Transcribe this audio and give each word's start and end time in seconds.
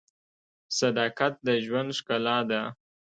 •صداقت 0.79 1.33
د 1.47 1.47
ژوند 1.65 1.89
ښکلا 1.97 2.37
ده. 2.49 2.61